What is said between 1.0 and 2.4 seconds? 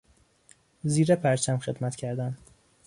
پرچم خدمت کردن